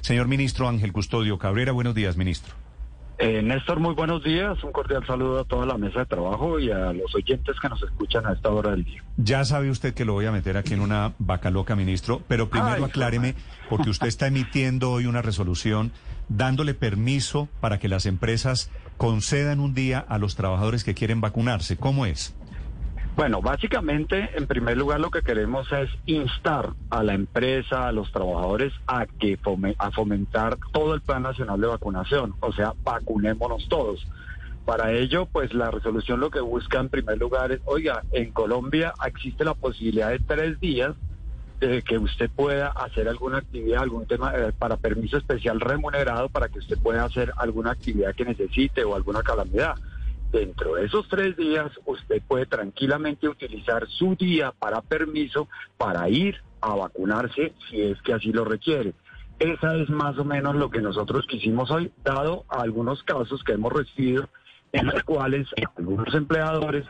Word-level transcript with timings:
Señor 0.00 0.28
ministro 0.28 0.66
Ángel 0.66 0.94
Custodio 0.94 1.38
Cabrera, 1.38 1.72
buenos 1.72 1.94
días, 1.94 2.16
ministro. 2.16 2.54
Eh, 3.18 3.42
Néstor, 3.42 3.80
muy 3.80 3.94
buenos 3.94 4.24
días. 4.24 4.62
Un 4.64 4.72
cordial 4.72 5.04
saludo 5.06 5.40
a 5.40 5.44
toda 5.44 5.66
la 5.66 5.76
mesa 5.76 6.00
de 6.00 6.06
trabajo 6.06 6.58
y 6.58 6.70
a 6.70 6.92
los 6.94 7.14
oyentes 7.14 7.54
que 7.60 7.68
nos 7.68 7.82
escuchan 7.82 8.24
a 8.24 8.32
esta 8.32 8.48
hora 8.48 8.70
del 8.70 8.84
día. 8.84 9.04
Ya 9.18 9.44
sabe 9.44 9.68
usted 9.70 9.92
que 9.92 10.06
lo 10.06 10.14
voy 10.14 10.24
a 10.24 10.32
meter 10.32 10.56
aquí 10.56 10.72
en 10.72 10.80
una 10.80 11.12
vaca 11.18 11.50
loca, 11.50 11.76
ministro, 11.76 12.22
pero 12.28 12.48
primero 12.48 12.76
Ay, 12.76 12.84
acláreme, 12.84 13.34
porque 13.68 13.90
usted 13.90 14.06
está 14.06 14.28
emitiendo 14.28 14.90
hoy 14.90 15.04
una 15.04 15.20
resolución 15.20 15.92
dándole 16.28 16.72
permiso 16.72 17.48
para 17.60 17.78
que 17.78 17.88
las 17.88 18.06
empresas 18.06 18.70
concedan 18.96 19.60
un 19.60 19.74
día 19.74 19.98
a 19.98 20.16
los 20.16 20.34
trabajadores 20.34 20.82
que 20.82 20.94
quieren 20.94 21.20
vacunarse. 21.20 21.76
¿Cómo 21.76 22.06
es? 22.06 22.34
Bueno, 23.18 23.42
básicamente, 23.42 24.30
en 24.36 24.46
primer 24.46 24.76
lugar, 24.76 25.00
lo 25.00 25.10
que 25.10 25.22
queremos 25.22 25.66
es 25.72 25.90
instar 26.06 26.74
a 26.88 27.02
la 27.02 27.14
empresa, 27.14 27.88
a 27.88 27.92
los 27.92 28.12
trabajadores, 28.12 28.72
a 28.86 29.06
que 29.06 29.36
fome- 29.36 29.74
a 29.76 29.90
fomentar 29.90 30.56
todo 30.72 30.94
el 30.94 31.00
Plan 31.00 31.24
Nacional 31.24 31.60
de 31.60 31.66
Vacunación, 31.66 32.36
o 32.38 32.52
sea, 32.52 32.74
vacunémonos 32.84 33.66
todos. 33.68 34.06
Para 34.64 34.92
ello, 34.92 35.26
pues 35.26 35.52
la 35.52 35.68
resolución 35.72 36.20
lo 36.20 36.30
que 36.30 36.38
busca 36.38 36.78
en 36.78 36.90
primer 36.90 37.18
lugar 37.18 37.50
es, 37.50 37.60
oiga, 37.64 38.04
en 38.12 38.30
Colombia 38.30 38.94
existe 39.04 39.44
la 39.44 39.54
posibilidad 39.54 40.10
de 40.10 40.20
tres 40.20 40.60
días 40.60 40.94
de 41.58 41.82
que 41.82 41.98
usted 41.98 42.30
pueda 42.30 42.68
hacer 42.68 43.08
alguna 43.08 43.38
actividad, 43.38 43.82
algún 43.82 44.06
tema 44.06 44.32
eh, 44.36 44.52
para 44.56 44.76
permiso 44.76 45.16
especial 45.16 45.58
remunerado 45.58 46.28
para 46.28 46.48
que 46.48 46.60
usted 46.60 46.78
pueda 46.78 47.02
hacer 47.02 47.32
alguna 47.36 47.72
actividad 47.72 48.14
que 48.14 48.26
necesite 48.26 48.84
o 48.84 48.94
alguna 48.94 49.24
calamidad. 49.24 49.74
Dentro 50.32 50.74
de 50.74 50.84
esos 50.84 51.08
tres 51.08 51.36
días, 51.36 51.70
usted 51.86 52.22
puede 52.26 52.44
tranquilamente 52.46 53.28
utilizar 53.28 53.86
su 53.88 54.14
día 54.14 54.52
para 54.52 54.82
permiso 54.82 55.48
para 55.78 56.08
ir 56.10 56.36
a 56.60 56.74
vacunarse 56.74 57.54
si 57.68 57.80
es 57.80 58.00
que 58.02 58.12
así 58.12 58.32
lo 58.32 58.44
requiere. 58.44 58.92
Esa 59.38 59.76
es 59.76 59.88
más 59.88 60.18
o 60.18 60.24
menos 60.24 60.56
lo 60.56 60.68
que 60.68 60.82
nosotros 60.82 61.24
quisimos 61.26 61.70
hoy, 61.70 61.92
dado 62.04 62.44
algunos 62.48 63.02
casos 63.04 63.42
que 63.44 63.52
hemos 63.52 63.72
recibido 63.72 64.28
en 64.72 64.86
los 64.86 65.02
cuales 65.04 65.46
algunos 65.76 66.12
empleadores 66.14 66.84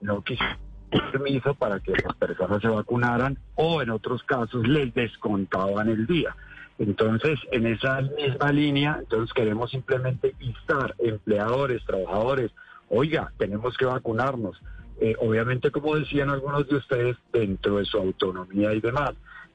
no 0.00 0.22
quisieron 0.22 0.58
permiso 0.90 1.54
para 1.54 1.80
que 1.80 1.92
las 1.92 2.14
personas 2.16 2.60
se 2.60 2.68
vacunaran 2.68 3.38
o 3.54 3.80
en 3.80 3.90
otros 3.90 4.22
casos 4.24 4.66
les 4.66 4.92
descontaban 4.92 5.88
el 5.88 6.06
día. 6.06 6.36
Entonces, 6.78 7.38
en 7.52 7.66
esa 7.66 8.00
misma 8.00 8.52
línea, 8.52 8.98
entonces 9.00 9.32
queremos 9.32 9.70
simplemente 9.70 10.34
instar 10.40 10.94
empleadores, 10.98 11.84
trabajadores, 11.86 12.50
oiga, 12.92 13.32
tenemos 13.38 13.76
que 13.76 13.86
vacunarnos. 13.86 14.60
Eh, 15.00 15.14
obviamente, 15.18 15.70
como 15.70 15.96
decían 15.96 16.30
algunos 16.30 16.68
de 16.68 16.76
ustedes, 16.76 17.16
dentro 17.32 17.78
de 17.78 17.84
su 17.84 17.98
autonomía 17.98 18.72
y 18.72 18.80
demás. 18.80 19.12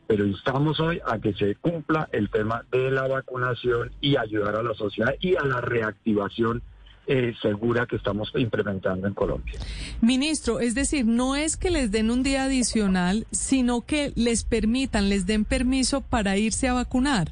Pero 0.08 0.26
instamos 0.26 0.80
hoy 0.80 1.00
a 1.06 1.20
que 1.20 1.34
se 1.34 1.56
cumpla 1.56 2.10
el 2.12 2.30
tema 2.30 2.64
de 2.72 2.92
la 2.92 3.08
vacunación 3.08 3.92
y 4.02 4.18
ayudar 4.18 4.56
a 4.56 4.64
la 4.64 4.74
sociedad 4.74 5.14
y 5.20 5.36
a 5.36 5.44
la 5.44 5.62
reactivación 5.62 6.62
eh, 7.06 7.34
segura 7.42 7.86
que 7.86 7.98
estamos 7.98 8.32
implementando 8.36 9.08
en 9.08 9.14
Colombia. 9.14 9.60
Ministro, 10.02 10.60
es 10.60 10.76
decir, 10.76 11.06
no 11.06 11.36
es 11.36 11.56
que 11.56 11.72
les 11.72 11.92
den 11.92 12.10
un 12.10 12.24
día 12.24 12.46
adicional, 12.46 13.28
sino 13.32 13.86
que 13.86 14.12
les 14.16 14.44
permitan, 14.44 15.10
les 15.10 15.26
den 15.26 15.46
permiso 15.46 16.02
para 16.02 16.38
irse 16.38 16.68
a 16.68 16.74
vacunar. 16.74 17.32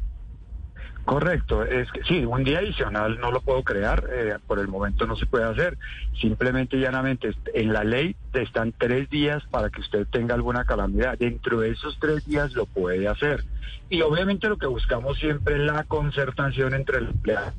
Correcto, 1.05 1.63
es 1.63 1.91
que 1.91 2.03
sí, 2.03 2.25
un 2.25 2.43
día 2.43 2.57
adicional 2.57 3.19
no 3.19 3.29
lo 3.29 3.39
puedo 3.41 3.63
crear, 3.63 4.09
eh, 4.11 4.37
por 4.47 4.57
el 4.57 4.67
momento 4.67 5.05
no 5.05 5.15
se 5.15 5.27
puede 5.27 5.45
hacer. 5.45 5.77
Simplemente 6.19 6.77
y 6.77 6.81
llanamente 6.81 7.31
en 7.53 7.71
la 7.71 7.83
ley 7.83 8.15
están 8.33 8.73
tres 8.75 9.07
días 9.11 9.43
para 9.51 9.69
que 9.69 9.81
usted 9.81 10.07
tenga 10.07 10.33
alguna 10.33 10.65
calamidad. 10.65 11.15
Dentro 11.19 11.59
de 11.59 11.69
esos 11.69 11.99
tres 11.99 12.25
días 12.25 12.53
lo 12.53 12.65
puede 12.65 13.07
hacer. 13.07 13.45
Y 13.87 14.01
obviamente 14.01 14.49
lo 14.49 14.57
que 14.57 14.65
buscamos 14.65 15.19
siempre 15.19 15.55
es 15.55 15.61
la 15.61 15.83
concertación 15.83 16.73
entre 16.73 16.97
el 16.97 17.07
empleado. 17.09 17.53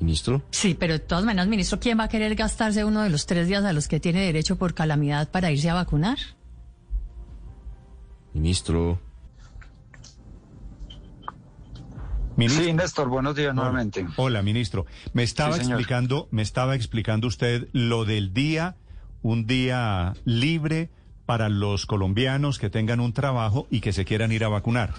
Ministro. 0.00 0.42
Sí, 0.50 0.74
pero 0.74 0.94
de 0.94 0.98
todas 0.98 1.24
maneras, 1.24 1.46
ministro, 1.46 1.78
¿quién 1.78 2.00
va 2.00 2.04
a 2.04 2.08
querer 2.08 2.34
gastarse 2.34 2.84
uno 2.84 3.02
de 3.02 3.10
los 3.10 3.26
tres 3.26 3.46
días 3.46 3.64
a 3.64 3.72
los 3.72 3.86
que 3.86 4.00
tiene 4.00 4.22
derecho 4.22 4.56
por 4.56 4.74
calamidad 4.74 5.30
para 5.30 5.52
irse 5.52 5.70
a 5.70 5.74
vacunar? 5.74 6.18
Ministro. 8.34 8.98
Ministro. 12.36 12.64
Sí, 12.64 12.72
Néstor, 12.72 13.08
buenos 13.08 13.34
días 13.36 13.54
nuevamente. 13.54 14.06
Hola, 14.16 14.42
ministro. 14.42 14.86
Me 15.12 15.22
estaba 15.22 15.56
Sí, 15.56 15.62
explicando, 15.62 16.28
me 16.30 16.42
estaba 16.42 16.74
explicando 16.74 17.26
usted 17.26 17.68
lo 17.72 18.04
del 18.04 18.32
día, 18.32 18.76
un 19.22 19.46
día 19.46 20.14
libre 20.24 20.90
para 21.26 21.48
los 21.48 21.86
colombianos 21.86 22.58
que 22.58 22.70
tengan 22.70 23.00
un 23.00 23.12
trabajo 23.12 23.66
y 23.70 23.80
que 23.80 23.92
se 23.92 24.04
quieran 24.04 24.32
ir 24.32 24.44
a 24.44 24.48
vacunar. 24.48 24.94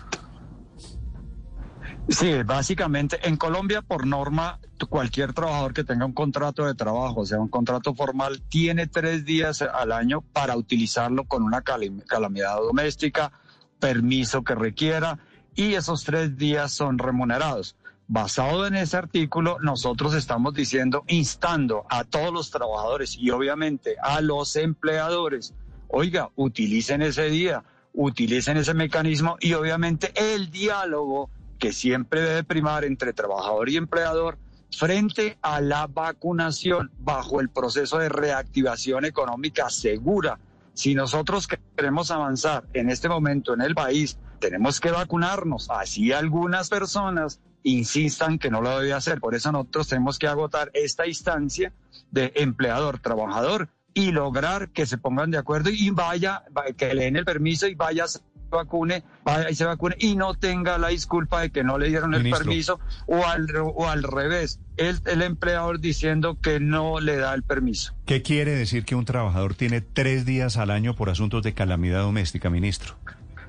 Sí, 2.09 2.43
básicamente 2.43 3.17
en 3.23 3.37
Colombia 3.37 3.81
por 3.81 4.05
norma 4.05 4.59
cualquier 4.89 5.31
trabajador 5.33 5.73
que 5.73 5.83
tenga 5.85 6.05
un 6.05 6.11
contrato 6.13 6.65
de 6.65 6.75
trabajo, 6.75 7.21
o 7.21 7.25
sea, 7.25 7.39
un 7.39 7.47
contrato 7.47 7.95
formal, 7.95 8.41
tiene 8.49 8.87
tres 8.87 9.23
días 9.23 9.61
al 9.61 9.91
año 9.93 10.21
para 10.33 10.57
utilizarlo 10.57 11.23
con 11.23 11.43
una 11.43 11.61
calam- 11.63 12.03
calamidad 12.05 12.57
doméstica, 12.57 13.31
permiso 13.79 14.43
que 14.43 14.53
requiera 14.55 15.19
y 15.55 15.73
esos 15.73 16.03
tres 16.03 16.37
días 16.37 16.71
son 16.71 16.97
remunerados. 16.97 17.75
Basado 18.07 18.67
en 18.67 18.75
ese 18.75 18.97
artículo, 18.97 19.57
nosotros 19.61 20.13
estamos 20.13 20.53
diciendo, 20.53 21.03
instando 21.07 21.85
a 21.89 22.03
todos 22.03 22.33
los 22.33 22.51
trabajadores 22.51 23.17
y 23.17 23.31
obviamente 23.31 23.95
a 24.01 24.21
los 24.21 24.55
empleadores, 24.55 25.53
oiga, 25.87 26.29
utilicen 26.35 27.01
ese 27.01 27.29
día, 27.29 27.63
utilicen 27.93 28.57
ese 28.57 28.73
mecanismo 28.73 29.37
y 29.39 29.53
obviamente 29.53 30.11
el 30.15 30.51
diálogo 30.51 31.29
que 31.59 31.71
siempre 31.71 32.21
debe 32.21 32.43
primar 32.43 32.83
entre 32.83 33.13
trabajador 33.13 33.69
y 33.69 33.77
empleador 33.77 34.37
frente 34.77 35.37
a 35.41 35.61
la 35.61 35.87
vacunación 35.87 36.91
bajo 36.99 37.39
el 37.39 37.49
proceso 37.49 37.99
de 37.99 38.09
reactivación 38.09 39.05
económica 39.05 39.69
segura. 39.69 40.39
Si 40.73 40.95
nosotros 40.95 41.47
queremos 41.47 42.11
avanzar 42.11 42.65
en 42.73 42.89
este 42.89 43.07
momento 43.07 43.53
en 43.53 43.61
el 43.61 43.75
país, 43.75 44.17
tenemos 44.43 44.79
que 44.81 44.91
vacunarnos. 44.91 45.69
Así 45.69 46.11
algunas 46.11 46.67
personas 46.69 47.39
insistan 47.63 48.37
que 48.39 48.49
no 48.51 48.61
lo 48.61 48.77
debe 48.79 48.91
hacer. 48.93 49.19
Por 49.21 49.35
eso 49.35 49.51
nosotros 49.53 49.87
tenemos 49.87 50.19
que 50.19 50.27
agotar 50.27 50.69
esta 50.73 51.07
instancia 51.07 51.71
de 52.11 52.33
empleador-trabajador 52.35 53.69
y 53.93 54.11
lograr 54.11 54.69
que 54.69 54.85
se 54.85 54.97
pongan 54.97 55.31
de 55.31 55.37
acuerdo 55.37 55.69
y 55.69 55.89
vaya, 55.91 56.43
va- 56.55 56.65
que 56.75 56.93
le 56.93 57.05
den 57.05 57.15
el 57.15 57.25
permiso 57.25 57.67
y 57.67 57.75
vaya 57.75 58.07
se 58.07 58.19
vacune, 58.49 59.03
vaya 59.23 59.49
y 59.49 59.55
se 59.55 59.65
vacune 59.65 59.95
y 59.99 60.15
no 60.15 60.35
tenga 60.35 60.77
la 60.77 60.89
disculpa 60.89 61.41
de 61.41 61.49
que 61.51 61.63
no 61.63 61.77
le 61.79 61.87
dieron 61.87 62.13
el 62.13 62.21
permiso 62.29 62.79
o 63.07 63.25
al, 63.25 63.47
o 63.55 63.87
al 63.89 64.03
revés, 64.03 64.59
el, 64.77 64.99
el 65.05 65.21
empleador 65.23 65.79
diciendo 65.79 66.37
que 66.41 66.59
no 66.59 66.99
le 66.99 67.15
da 67.17 67.33
el 67.33 67.41
permiso. 67.43 67.95
¿Qué 68.05 68.21
quiere 68.21 68.53
decir 68.55 68.83
que 68.85 68.93
un 68.95 69.05
trabajador 69.05 69.55
tiene 69.55 69.81
tres 69.81 70.25
días 70.25 70.57
al 70.57 70.69
año 70.69 70.95
por 70.95 71.09
asuntos 71.09 71.41
de 71.43 71.53
calamidad 71.53 72.01
doméstica, 72.01 72.49
ministro? 72.51 72.95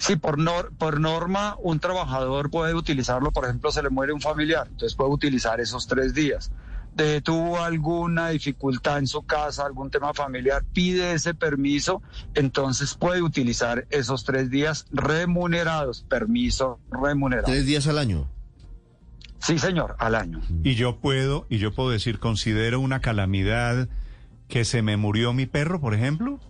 Sí, 0.04 0.16
por, 0.16 0.36
nor- 0.38 0.68
por 0.76 1.00
norma, 1.00 1.56
un 1.62 1.80
trabajador 1.80 2.50
puede 2.50 2.74
utilizarlo, 2.74 3.30
por 3.30 3.44
ejemplo, 3.46 3.72
se 3.72 3.82
le 3.82 3.88
muere 3.88 4.12
un 4.12 4.20
familiar, 4.20 4.66
entonces 4.68 4.94
puede 4.94 5.10
utilizar 5.10 5.60
esos 5.60 5.86
tres 5.86 6.12
días. 6.12 6.52
De, 6.94 7.22
tuvo 7.22 7.58
alguna 7.62 8.28
dificultad 8.28 8.98
en 8.98 9.06
su 9.06 9.22
casa, 9.22 9.64
algún 9.64 9.90
tema 9.90 10.12
familiar, 10.12 10.62
pide 10.74 11.14
ese 11.14 11.32
permiso, 11.32 12.02
entonces 12.34 12.94
puede 12.96 13.22
utilizar 13.22 13.86
esos 13.88 14.24
tres 14.24 14.50
días 14.50 14.84
remunerados, 14.92 16.04
permiso 16.06 16.78
remunerado. 16.90 17.46
Tres 17.46 17.64
días 17.64 17.86
al 17.86 17.96
año. 17.96 18.28
Sí, 19.38 19.58
señor, 19.58 19.96
al 19.98 20.16
año. 20.16 20.42
Y 20.64 20.74
yo 20.74 20.98
puedo, 21.00 21.46
y 21.48 21.56
yo 21.56 21.72
puedo 21.74 21.88
decir, 21.88 22.18
considero 22.18 22.78
una 22.78 23.00
calamidad 23.00 23.88
que 24.48 24.66
se 24.66 24.82
me 24.82 24.98
murió 24.98 25.32
mi 25.32 25.46
perro, 25.46 25.80
por 25.80 25.94
ejemplo. 25.94 26.40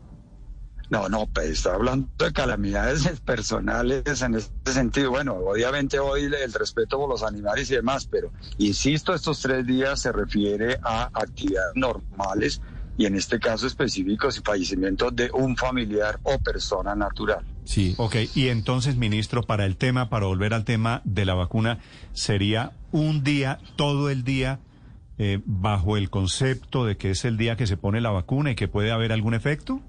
No, 0.91 1.09
no, 1.09 1.27
pues 1.27 1.51
está 1.51 1.75
hablando 1.75 2.09
de 2.19 2.33
calamidades 2.33 3.21
personales 3.25 4.23
en 4.23 4.35
este 4.35 4.73
sentido. 4.73 5.11
Bueno, 5.11 5.35
obviamente 5.35 5.99
hoy 5.99 6.25
el 6.25 6.53
respeto 6.53 6.99
por 6.99 7.09
los 7.09 7.23
animales 7.23 7.71
y 7.71 7.75
demás, 7.75 8.07
pero 8.11 8.33
insisto, 8.59 9.15
estos 9.15 9.41
tres 9.41 9.67
días 9.67 10.01
se 10.01 10.13
refiere 10.13 10.79
a 10.83 11.11
actividades 11.13 11.75
normales 11.75 12.61
y 12.97 13.07
en 13.07 13.17
este 13.17 13.41
caso 13.41 13.67
específicos 13.67 14.39
y 14.39 14.41
fallecimiento 14.41 15.11
de 15.11 15.31
un 15.33 15.57
familiar 15.57 16.21
o 16.23 16.39
persona 16.39 16.95
natural. 16.95 17.45
Sí. 17.65 17.95
Ok, 17.97 18.17
y 18.35 18.49
entonces, 18.49 18.97
ministro, 18.97 19.43
para 19.43 19.65
el 19.65 19.77
tema, 19.77 20.11
para 20.11 20.27
volver 20.27 20.55
al 20.55 20.65
tema 20.65 21.01
de 21.05 21.25
la 21.25 21.35
vacuna, 21.35 21.81
sería 22.13 22.73
un 22.93 23.25
día, 23.25 23.59
todo 23.77 24.11
el 24.11 24.23
día, 24.23 24.61
eh, 25.19 25.41
bajo 25.45 25.97
el 25.97 26.11
concepto 26.11 26.85
de 26.85 26.97
que 26.97 27.11
es 27.11 27.25
el 27.25 27.37
día 27.37 27.57
que 27.57 27.67
se 27.67 27.77
pone 27.77 28.01
la 28.01 28.11
vacuna 28.11 28.53
y 28.53 28.55
que 28.55 28.69
puede 28.69 28.93
haber 28.93 29.13
algún 29.13 29.35
efecto. 29.35 29.81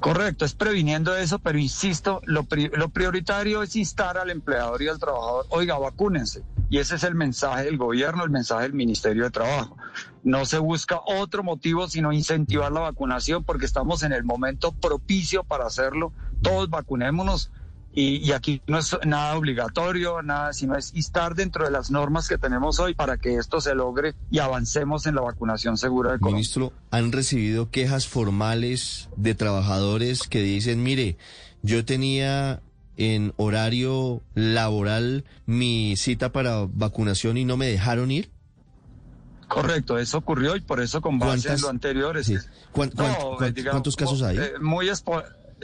Correcto, 0.00 0.44
es 0.44 0.54
previniendo 0.54 1.16
eso, 1.16 1.38
pero 1.38 1.58
insisto, 1.58 2.20
lo, 2.24 2.46
lo 2.74 2.88
prioritario 2.88 3.62
es 3.62 3.76
instar 3.76 4.18
al 4.18 4.30
empleador 4.30 4.82
y 4.82 4.88
al 4.88 4.98
trabajador, 4.98 5.46
oiga, 5.50 5.78
vacúnense. 5.78 6.42
Y 6.70 6.78
ese 6.78 6.96
es 6.96 7.04
el 7.04 7.14
mensaje 7.14 7.64
del 7.64 7.76
gobierno, 7.76 8.24
el 8.24 8.30
mensaje 8.30 8.62
del 8.62 8.72
Ministerio 8.72 9.24
de 9.24 9.30
Trabajo. 9.30 9.76
No 10.24 10.46
se 10.46 10.58
busca 10.58 11.00
otro 11.04 11.42
motivo 11.42 11.88
sino 11.88 12.12
incentivar 12.12 12.72
la 12.72 12.80
vacunación 12.80 13.44
porque 13.44 13.66
estamos 13.66 14.02
en 14.02 14.12
el 14.12 14.24
momento 14.24 14.72
propicio 14.72 15.44
para 15.44 15.66
hacerlo. 15.66 16.12
Todos 16.40 16.70
vacunémonos 16.70 17.50
Y, 17.94 18.26
y, 18.26 18.32
aquí 18.32 18.62
no 18.66 18.78
es 18.78 18.96
nada 19.04 19.36
obligatorio, 19.36 20.22
nada, 20.22 20.54
sino 20.54 20.76
es 20.76 20.94
estar 20.94 21.34
dentro 21.34 21.66
de 21.66 21.70
las 21.70 21.90
normas 21.90 22.26
que 22.26 22.38
tenemos 22.38 22.80
hoy 22.80 22.94
para 22.94 23.18
que 23.18 23.36
esto 23.36 23.60
se 23.60 23.74
logre 23.74 24.14
y 24.30 24.38
avancemos 24.38 25.04
en 25.06 25.14
la 25.14 25.20
vacunación 25.20 25.76
segura 25.76 26.12
de 26.12 26.18
Colombia. 26.18 26.36
Ministro, 26.36 26.72
¿han 26.90 27.12
recibido 27.12 27.70
quejas 27.70 28.08
formales 28.08 29.10
de 29.16 29.34
trabajadores 29.34 30.22
que 30.26 30.40
dicen, 30.40 30.82
mire, 30.82 31.18
yo 31.60 31.84
tenía 31.84 32.62
en 32.96 33.34
horario 33.36 34.22
laboral 34.34 35.24
mi 35.44 35.94
cita 35.96 36.32
para 36.32 36.66
vacunación 36.72 37.36
y 37.36 37.44
no 37.44 37.58
me 37.58 37.66
dejaron 37.66 38.10
ir? 38.10 38.30
Correcto, 39.48 39.98
eso 39.98 40.16
ocurrió 40.16 40.56
y 40.56 40.60
por 40.62 40.80
eso 40.80 41.02
con 41.02 41.18
base 41.18 41.52
en 41.52 41.60
lo 41.60 41.68
anterior 41.68 42.16
es 42.16 42.26
sí. 42.26 42.34
que- 42.36 42.40
¿Cuán- 42.72 42.90
cuán- 42.90 43.12
No, 43.12 43.36
cuán- 43.36 43.52
digamos, 43.52 43.72
¿Cuántos 43.74 43.96
casos 43.96 44.22
hay? 44.22 44.38
eh, 44.38 44.52
muy 44.62 44.88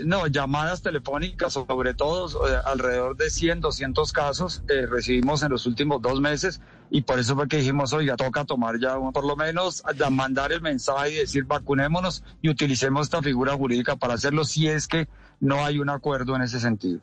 no, 0.04 0.26
llamadas 0.26 0.82
telefónicas, 0.82 1.52
sobre 1.52 1.94
todo 1.94 2.28
alrededor 2.64 3.16
de 3.16 3.30
100, 3.30 3.60
200 3.60 4.12
casos 4.12 4.62
eh, 4.68 4.86
recibimos 4.86 5.42
en 5.42 5.50
los 5.50 5.66
últimos 5.66 6.00
dos 6.02 6.20
meses 6.20 6.60
y 6.90 7.02
por 7.02 7.18
eso 7.18 7.34
fue 7.34 7.48
que 7.48 7.58
dijimos, 7.58 7.92
oiga, 7.92 8.16
toca 8.16 8.44
tomar 8.44 8.78
ya 8.80 8.96
por 9.12 9.26
lo 9.26 9.36
menos 9.36 9.82
mandar 10.10 10.52
el 10.52 10.60
mensaje 10.62 11.12
y 11.12 11.14
decir 11.16 11.44
vacunémonos 11.44 12.22
y 12.42 12.48
utilicemos 12.48 13.06
esta 13.06 13.22
figura 13.22 13.54
jurídica 13.54 13.96
para 13.96 14.14
hacerlo 14.14 14.44
si 14.44 14.68
es 14.68 14.88
que 14.88 15.08
no 15.40 15.64
hay 15.64 15.78
un 15.78 15.90
acuerdo 15.90 16.34
en 16.36 16.42
ese 16.42 16.60
sentido. 16.60 17.00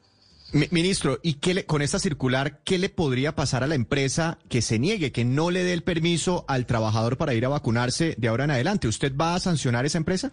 Mi- 0.53 0.67
Ministro, 0.71 1.19
¿y 1.23 1.35
qué 1.35 1.53
le- 1.53 1.65
con 1.65 1.81
esta 1.81 1.99
circular, 1.99 2.61
qué 2.63 2.77
le 2.77 2.89
podría 2.89 3.35
pasar 3.35 3.63
a 3.63 3.67
la 3.67 3.75
empresa 3.75 4.37
que 4.47 4.61
se 4.61 4.79
niegue, 4.79 5.11
que 5.11 5.25
no 5.25 5.49
le 5.51 5.63
dé 5.63 5.73
el 5.73 5.83
permiso 5.83 6.45
al 6.47 6.65
trabajador 6.65 7.17
para 7.17 7.33
ir 7.33 7.45
a 7.45 7.49
vacunarse 7.49 8.15
de 8.17 8.27
ahora 8.27 8.43
en 8.45 8.51
adelante? 8.51 8.87
¿Usted 8.87 9.13
va 9.19 9.35
a 9.35 9.39
sancionar 9.39 9.85
esa 9.85 9.97
empresa? 9.97 10.31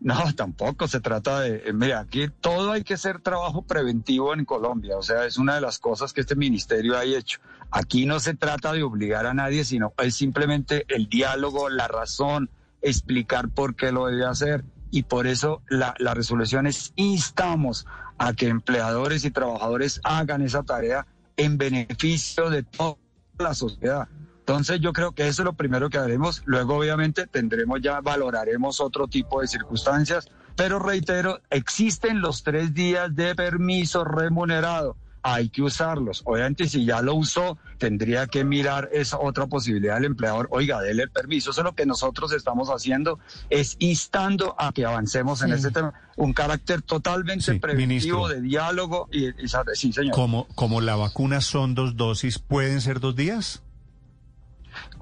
No, 0.00 0.32
tampoco 0.34 0.88
se 0.88 1.00
trata 1.00 1.40
de, 1.40 1.62
eh, 1.66 1.72
mira, 1.74 2.00
aquí 2.00 2.28
todo 2.40 2.72
hay 2.72 2.82
que 2.82 2.94
hacer 2.94 3.20
trabajo 3.20 3.62
preventivo 3.62 4.32
en 4.32 4.46
Colombia, 4.46 4.96
o 4.96 5.02
sea, 5.02 5.26
es 5.26 5.36
una 5.36 5.56
de 5.56 5.60
las 5.60 5.78
cosas 5.78 6.14
que 6.14 6.22
este 6.22 6.36
ministerio 6.36 6.96
ha 6.96 7.04
hecho. 7.04 7.38
Aquí 7.70 8.06
no 8.06 8.18
se 8.18 8.34
trata 8.34 8.72
de 8.72 8.82
obligar 8.82 9.26
a 9.26 9.34
nadie, 9.34 9.62
sino 9.64 9.92
es 9.98 10.16
simplemente 10.16 10.86
el 10.88 11.08
diálogo, 11.08 11.68
la 11.68 11.86
razón, 11.86 12.48
explicar 12.80 13.50
por 13.50 13.76
qué 13.76 13.92
lo 13.92 14.06
debe 14.06 14.24
hacer. 14.24 14.64
Y 14.90 15.04
por 15.04 15.26
eso 15.26 15.62
la, 15.68 15.94
la 15.98 16.14
resolución 16.14 16.66
es 16.66 16.92
instamos 16.96 17.86
a 18.18 18.32
que 18.32 18.48
empleadores 18.48 19.24
y 19.24 19.30
trabajadores 19.30 20.00
hagan 20.02 20.42
esa 20.42 20.62
tarea 20.62 21.06
en 21.36 21.58
beneficio 21.58 22.50
de 22.50 22.62
toda 22.62 22.96
la 23.38 23.54
sociedad. 23.54 24.08
Entonces 24.50 24.80
yo 24.80 24.92
creo 24.92 25.12
que 25.12 25.28
eso 25.28 25.42
es 25.42 25.44
lo 25.46 25.52
primero 25.54 25.88
que 25.90 25.98
haremos. 25.98 26.42
Luego 26.44 26.76
obviamente 26.76 27.26
tendremos 27.26 27.80
ya, 27.82 28.00
valoraremos 28.00 28.80
otro 28.80 29.06
tipo 29.06 29.40
de 29.40 29.48
circunstancias. 29.48 30.28
Pero 30.56 30.78
reitero, 30.78 31.40
existen 31.50 32.20
los 32.20 32.42
tres 32.42 32.74
días 32.74 33.14
de 33.14 33.34
permiso 33.34 34.04
remunerado. 34.04 34.96
Hay 35.22 35.50
que 35.50 35.60
usarlos. 35.62 36.22
Obviamente 36.24 36.66
si 36.66 36.86
ya 36.86 37.02
lo 37.02 37.14
usó, 37.14 37.58
tendría 37.78 38.26
que 38.26 38.42
mirar 38.42 38.88
esa 38.90 39.18
otra 39.18 39.46
posibilidad 39.46 39.96
del 39.96 40.06
empleador. 40.06 40.48
Oiga, 40.50 40.80
dele 40.80 41.02
el 41.02 41.10
permiso. 41.10 41.50
Eso 41.50 41.60
es 41.60 41.64
lo 41.64 41.74
que 41.74 41.84
nosotros 41.84 42.32
estamos 42.32 42.68
haciendo, 42.70 43.18
es 43.50 43.76
instando 43.80 44.54
a 44.58 44.72
que 44.72 44.86
avancemos 44.86 45.42
en 45.42 45.48
Sí. 45.48 45.54
este 45.56 45.70
tema. 45.72 45.92
Un 46.16 46.32
carácter 46.32 46.80
totalmente 46.82 47.52
Sí, 47.52 47.58
preventivo 47.58 47.88
ministro. 48.22 48.28
de 48.28 48.40
diálogo. 48.40 49.08
Y, 49.12 49.26
y- 49.28 49.48
sí, 49.74 49.92
señor. 49.92 50.14
Como, 50.14 50.46
como 50.54 50.80
la 50.80 50.96
vacuna 50.96 51.40
son 51.42 51.74
dos 51.74 51.96
dosis, 51.96 52.38
¿pueden 52.38 52.80
ser 52.80 52.98
dos 52.98 53.14
días? 53.14 53.62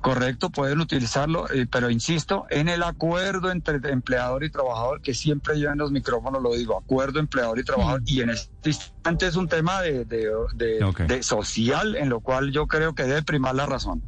Correcto, 0.00 0.50
pueden 0.50 0.81
utilizarlo, 0.81 1.50
eh, 1.50 1.67
pero 1.70 1.91
insisto, 1.91 2.47
en 2.50 2.69
el 2.69 2.82
acuerdo 2.82 3.50
entre 3.50 3.76
empleador 3.91 4.44
y 4.44 4.50
trabajador, 4.50 5.00
que 5.03 5.12
siempre 5.15 5.59
yo 5.59 5.70
en 5.70 5.79
los 5.79 5.91
micrófonos 5.91 6.41
lo 6.43 6.55
digo, 6.55 6.76
acuerdo 6.79 7.19
empleador 7.19 7.59
y 7.59 7.65
trabajador, 7.65 8.03
y 8.06 8.20
en 8.20 8.31
este 8.31 8.70
instante 8.70 9.26
es 9.26 9.37
un 9.37 9.49
tema 9.49 9.81
de, 9.82 10.05
de- 10.05 10.31
de- 10.55 10.85
Ok. 10.85 11.00
de 11.03 11.23
social, 11.23 11.97
en 11.97 12.09
lo 12.09 12.20
cual 12.20 12.53
yo 12.53 12.67
creo 12.67 12.94
que 12.94 13.03
debe 13.05 13.23
primar 13.23 13.55
la 13.55 13.67
razón. 13.67 14.03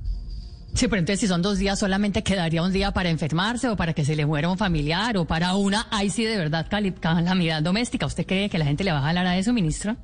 Sí, 0.72 0.86
pero 0.86 1.00
entonces 1.00 1.18
si 1.18 1.26
son 1.26 1.42
dos 1.42 1.58
días, 1.58 1.80
solamente 1.80 2.22
quedaría 2.22 2.62
un 2.62 2.72
día 2.72 2.92
para 2.92 3.10
enfermarse 3.10 3.68
o 3.68 3.76
para 3.76 3.92
que 3.92 4.04
se 4.04 4.14
le 4.14 4.24
muera 4.24 4.48
un 4.48 4.56
familiar 4.56 5.16
o 5.16 5.24
para 5.24 5.56
una, 5.56 5.88
ahí 5.90 6.10
sí 6.10 6.24
de 6.24 6.36
verdad 6.36 6.68
cali- 6.70 6.92
calamidad 6.92 7.60
doméstica. 7.60 8.06
¿Usted 8.06 8.24
cree 8.24 8.48
que 8.48 8.56
la 8.58 8.64
gente 8.66 8.84
le 8.84 8.92
va 8.92 8.98
a 8.98 9.02
jalar 9.02 9.26
a 9.26 9.36
eso, 9.36 9.52
ministro? 9.52 9.96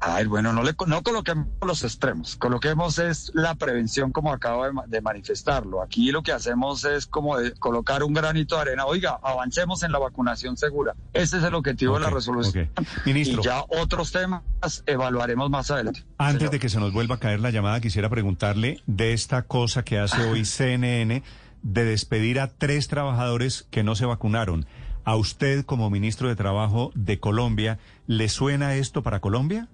Ay, 0.00 0.26
bueno, 0.26 0.52
no, 0.52 0.62
le, 0.62 0.74
no 0.86 1.02
coloquemos 1.02 1.46
los 1.66 1.82
extremos, 1.82 2.36
coloquemos 2.36 2.98
es 3.00 3.32
la 3.34 3.54
prevención 3.56 4.12
como 4.12 4.32
acabo 4.32 4.64
de, 4.64 4.72
ma- 4.72 4.86
de 4.86 5.00
manifestarlo. 5.00 5.82
Aquí 5.82 6.12
lo 6.12 6.22
que 6.22 6.30
hacemos 6.32 6.84
es 6.84 7.06
como 7.06 7.36
de 7.36 7.52
colocar 7.54 8.02
un 8.04 8.14
granito 8.14 8.54
de 8.56 8.62
arena. 8.62 8.86
Oiga, 8.86 9.18
avancemos 9.22 9.82
en 9.82 9.90
la 9.92 9.98
vacunación 9.98 10.56
segura. 10.56 10.94
Ese 11.12 11.38
es 11.38 11.42
el 11.44 11.54
objetivo 11.54 11.94
de 11.94 12.00
la 12.00 12.10
resolución. 12.10 12.70
Ministro. 13.04 13.40
Y 13.40 13.44
ya 13.44 13.64
otros 13.68 14.12
temas 14.12 14.42
evaluaremos 14.86 15.50
más 15.50 15.70
adelante. 15.70 16.04
Antes 16.18 16.38
Señor. 16.38 16.50
de 16.52 16.58
que 16.60 16.68
se 16.68 16.78
nos 16.80 16.92
vuelva 16.92 17.16
a 17.16 17.18
caer 17.18 17.40
la 17.40 17.50
llamada, 17.50 17.80
quisiera 17.80 18.08
preguntarle 18.08 18.80
de 18.86 19.12
esta 19.12 19.42
cosa 19.42 19.82
que 19.84 19.98
hace 19.98 20.22
hoy 20.24 20.44
CNN 20.44 21.22
de 21.62 21.84
despedir 21.84 22.38
a 22.38 22.48
tres 22.48 22.86
trabajadores 22.88 23.66
que 23.70 23.82
no 23.82 23.96
se 23.96 24.06
vacunaron. 24.06 24.66
¿A 25.04 25.16
usted 25.16 25.64
como 25.64 25.90
ministro 25.90 26.28
de 26.28 26.36
Trabajo 26.36 26.92
de 26.94 27.18
Colombia 27.18 27.78
le 28.06 28.28
suena 28.28 28.74
esto 28.74 29.02
para 29.02 29.20
Colombia? 29.20 29.66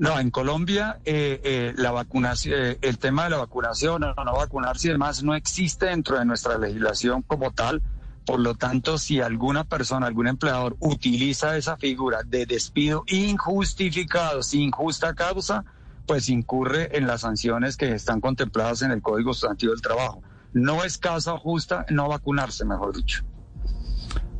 No, 0.00 0.18
en 0.18 0.30
Colombia 0.30 0.98
eh, 1.04 1.42
eh, 1.44 1.74
la 1.76 1.90
vacunación, 1.90 2.58
eh, 2.58 2.78
el 2.80 2.96
tema 2.96 3.24
de 3.24 3.30
la 3.30 3.36
vacunación 3.36 4.02
o 4.02 4.24
no 4.24 4.32
vacunarse 4.32 4.88
y 4.88 4.92
demás 4.92 5.22
no 5.22 5.34
existe 5.34 5.86
dentro 5.86 6.18
de 6.18 6.24
nuestra 6.24 6.56
legislación 6.56 7.20
como 7.20 7.50
tal. 7.50 7.82
Por 8.24 8.40
lo 8.40 8.54
tanto, 8.54 8.96
si 8.96 9.20
alguna 9.20 9.64
persona, 9.64 10.06
algún 10.06 10.26
empleador 10.26 10.74
utiliza 10.80 11.54
esa 11.58 11.76
figura 11.76 12.22
de 12.24 12.46
despido 12.46 13.04
injustificado, 13.08 14.42
sin 14.42 14.70
justa 14.70 15.14
causa, 15.14 15.66
pues 16.06 16.30
incurre 16.30 16.96
en 16.96 17.06
las 17.06 17.20
sanciones 17.20 17.76
que 17.76 17.92
están 17.92 18.22
contempladas 18.22 18.80
en 18.80 18.92
el 18.92 19.02
Código 19.02 19.34
Sustantivo 19.34 19.72
del 19.72 19.82
Trabajo. 19.82 20.22
No 20.54 20.82
es 20.82 20.96
causa 20.96 21.36
justa 21.36 21.84
no 21.90 22.08
vacunarse, 22.08 22.64
mejor 22.64 22.96
dicho. 22.96 23.22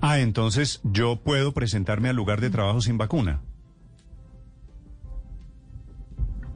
Ah, 0.01 0.21
entonces 0.21 0.81
yo 0.85 1.17
puedo 1.17 1.53
presentarme 1.53 2.09
al 2.09 2.17
lugar 2.17 2.41
de 2.41 2.49
trabajo 2.49 2.81
sin 2.81 2.97
vacuna. 2.97 3.43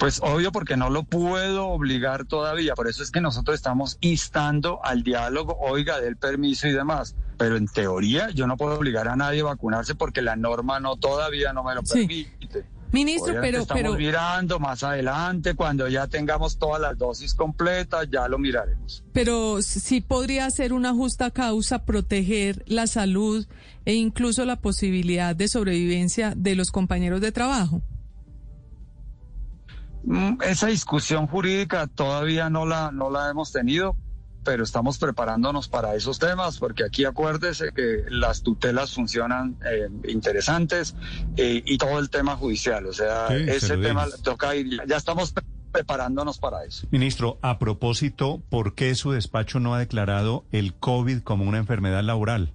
Pues 0.05 0.21
obvio 0.23 0.53
porque 0.53 0.77
no 0.77 0.91
lo 0.91 1.05
puedo 1.05 1.69
obligar 1.69 2.27
todavía, 2.27 2.75
por 2.75 2.89
eso 2.89 3.03
es 3.03 3.11
que 3.11 3.23
nosotros 3.23 3.55
estamos 3.55 3.97
instando 4.03 4.85
al 4.85 5.03
diálogo, 5.03 5.56
oiga, 5.59 5.99
del 5.99 6.19
permiso 6.19 6.69
y 6.69 6.73
demás. 6.73 7.17
Pero 7.39 7.56
en 7.56 7.67
teoría 7.69 8.29
yo 8.29 8.47
no 8.47 8.59
puedo 8.59 8.75
obligar 8.75 9.09
a 9.09 9.17
nadie 9.17 9.41
a 9.41 9.45
vacunarse 9.45 9.95
porque 9.95 10.21
la 10.21 10.37
norma 10.37 10.79
no 10.79 10.97
todavía 10.97 11.55
no 11.55 11.65
me 11.65 11.75
lo 11.75 11.81
Sí. 11.87 12.06
permite. 12.06 12.67
Ministro, 12.93 13.31
Obviamente 13.33 13.49
pero, 13.52 13.62
estamos 13.62 13.83
pero, 13.83 13.95
mirando 13.95 14.59
más 14.61 14.83
adelante, 14.85 15.55
cuando 15.55 15.88
ya 15.88 16.07
tengamos 16.07 16.59
todas 16.59 16.83
las 16.83 16.99
dosis 16.99 17.35
completas, 17.35 18.07
ya 18.12 18.28
lo 18.28 18.38
miraremos. 18.38 19.02
pero 19.14 19.62
sí 19.62 20.02
podría 20.02 20.50
ser 20.50 20.75
una 20.75 20.93
justa 20.93 21.31
causa 21.31 21.87
proteger 21.87 22.62
la 22.67 22.87
salud 22.87 23.47
e 23.87 23.95
incluso 23.95 24.45
la 24.45 24.57
posibilidad 24.57 25.35
de 25.35 25.49
sobrevivencia 25.49 26.35
de 26.37 26.57
los 26.57 26.71
compañeros 26.71 27.23
de 27.23 27.33
trabajo. 27.33 27.81
Mm, 30.06 30.42
Esa 30.42 30.66
discusión 30.68 31.26
jurídica 31.26 31.87
todavía 31.87 32.50
no 32.50 32.66
la, 32.66 32.90
no 32.92 33.11
la 33.11 33.30
hemos 33.30 33.52
tenido, 33.52 33.96
pero 34.44 34.62
estamos 34.64 34.99
preparándonos 34.99 35.68
para 35.68 35.94
esos 35.94 36.18
temas, 36.18 36.58
porque 36.58 36.84
aquí 36.84 37.04
acuérdese 37.06 37.70
que 37.75 38.04
las 38.11 38.42
tutelas 38.42 38.92
funcionan 38.92 39.56
eh, 39.64 39.88
interesantes 40.11 40.94
eh, 41.37 41.62
y 41.64 41.78
todo 41.78 41.99
el 41.99 42.11
tema 42.11 42.37
judicial, 42.37 42.84
o 42.87 42.92
sea, 42.92 43.28
Sí, 43.28 43.34
ese 43.49 43.78
tema 43.78 44.06
toca 44.23 44.54
ir, 44.54 44.80
ya 44.87 44.96
estamos 44.99 45.32
pre- 45.32 45.44
preparándonos 45.73 46.38
para 46.38 46.62
eso. 46.64 46.87
Ministro, 46.90 47.38
a 47.40 47.58
propósito, 47.58 48.42
¿por 48.50 48.75
qué 48.75 48.94
su 48.94 49.12
despacho 49.12 49.61
no 49.61 49.75
ha 49.75 49.78
declarado 49.78 50.44
el 50.52 50.75
COVID 50.75 51.20
como 51.23 51.44
una 51.46 51.58
enfermedad 51.58 52.02
laboral? 52.04 52.52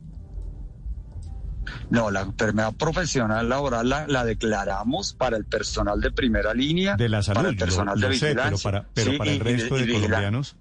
No, 1.90 2.12
la 2.12 2.22
enfermedad 2.22 2.74
profesional 2.76 3.48
laboral 3.50 3.90
la, 3.90 4.08
la 4.08 4.24
declaramos 4.26 5.14
para 5.14 5.38
el 5.38 5.46
personal 5.46 6.00
de 6.02 6.12
primera 6.12 6.54
línea, 6.54 6.96
De 6.96 7.10
la 7.10 7.22
salud, 7.24 7.38
para 7.38 7.50
el 7.50 7.56
lo- 7.56 7.60
personal 7.60 8.00
lo 8.00 8.10
de 8.10 8.14
sé, 8.16 8.20
pero 8.28 8.36
vigilancia. 8.42 8.72
para, 8.72 8.88
pero 8.94 9.12
Sí, 9.12 9.18
para 9.18 9.32
el 9.32 9.38
y- 9.38 9.40
resto 9.40 9.78
y- 9.78 9.86
de 9.86 9.92
y 9.92 9.94
colombianos. 10.02 10.56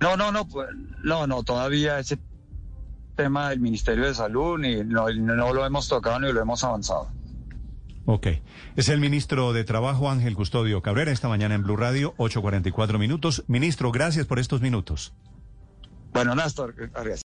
No, 0.00 0.16
no, 0.16 0.30
no, 0.32 0.46
pues, 0.48 0.68
no, 1.02 1.26
no, 1.26 1.42
todavía 1.42 1.98
ese 1.98 2.18
tema 3.16 3.50
del 3.50 3.60
Ministerio 3.60 4.06
de 4.06 4.14
Salud 4.14 4.58
ni, 4.58 4.84
no, 4.84 5.08
no 5.10 5.52
lo 5.54 5.64
hemos 5.66 5.88
tocado 5.88 6.20
ni 6.20 6.32
lo 6.32 6.40
hemos 6.40 6.62
avanzado. 6.64 7.08
Ok. 8.06 8.26
Es 8.76 8.88
el 8.88 8.98
ministro 9.00 9.52
de 9.52 9.62
Trabajo, 9.64 10.10
Ángel 10.10 10.34
Custodio 10.34 10.82
Cabrera, 10.82 11.12
esta 11.12 11.28
mañana 11.28 11.54
en 11.54 11.62
Blue 11.62 11.76
Radio, 11.76 12.14
8.44 12.16 12.98
minutos. 12.98 13.44
Ministro, 13.46 13.92
gracias 13.92 14.26
por 14.26 14.38
estos 14.38 14.60
minutos. 14.60 15.12
Bueno, 16.12 16.34
Néstor, 16.34 16.74
gracias. 16.74 17.18